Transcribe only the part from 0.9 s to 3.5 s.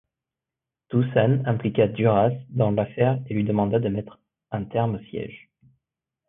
Dušan impliqua Đuraš dans l'affaire et lui